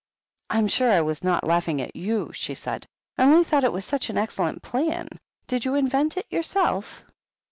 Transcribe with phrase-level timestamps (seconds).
[0.49, 2.87] "I'm sure I was not laughing at y(m," she said.
[3.19, 5.07] "I only thought it was such an excellent plan.
[5.45, 7.03] Did you invent it yourself?"